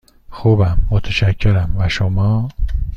[0.29, 2.49] خوبم، متشکرم، و شما؟